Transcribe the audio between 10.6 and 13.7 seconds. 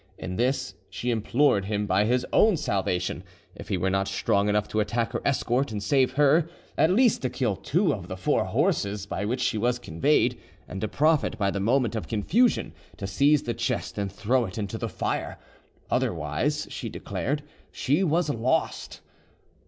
and to profit by the moment of confusion to seize the